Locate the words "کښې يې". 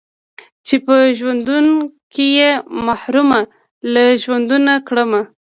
2.13-2.51